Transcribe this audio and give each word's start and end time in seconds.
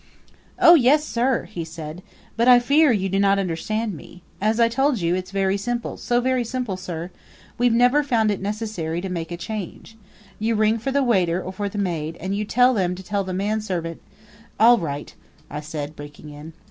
"Oh, 0.57 0.73
yes, 0.73 1.03
sir," 1.05 1.43
he 1.43 1.63
said; 1.63 2.01
"but 2.35 2.47
I 2.47 2.57
fear 2.57 2.91
you 2.91 3.07
do 3.07 3.19
not 3.19 3.37
understand 3.37 3.93
me. 3.93 4.23
As 4.41 4.59
I 4.59 4.67
told 4.67 4.99
you, 4.99 5.13
it's 5.13 5.29
very 5.29 5.57
simple 5.57 5.95
so 5.95 6.19
very 6.19 6.43
simple, 6.43 6.75
sir. 6.75 7.11
We've 7.59 7.71
never 7.71 8.01
found 8.01 8.31
it 8.31 8.41
necessary 8.41 8.99
to 8.99 9.09
make 9.09 9.31
a 9.31 9.37
change. 9.37 9.95
You 10.39 10.55
ring 10.55 10.79
for 10.79 10.89
the 10.89 11.03
waiter 11.03 11.39
or 11.39 11.53
for 11.53 11.69
the 11.69 11.77
maid, 11.77 12.17
and 12.19 12.35
you 12.35 12.45
tell 12.45 12.73
them 12.73 12.95
to 12.95 13.03
tell 13.03 13.23
the 13.23 13.31
manservant" 13.35 14.01
"All 14.59 14.79
right," 14.79 15.13
I 15.51 15.59
said, 15.59 15.95
breaking 15.95 16.31
in. 16.31 16.53